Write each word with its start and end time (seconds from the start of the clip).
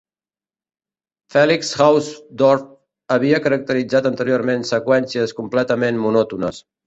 Felix 1.33 1.67
Hausdorff 1.85 2.63
havia 3.17 3.41
caracteritzat 3.47 4.09
anteriorment 4.13 4.67
seqüències 4.73 5.35
completament 5.41 6.01
monòtones. 6.07 6.65